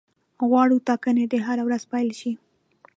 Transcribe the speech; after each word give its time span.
غواړو 0.47 0.77
ټاکنې 0.87 1.25
دي 1.31 1.39
هره 1.47 1.63
ورځ 1.67 1.83
پیل 1.91 2.09
شي. 2.19 2.31